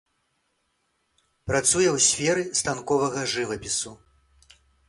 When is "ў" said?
1.95-1.99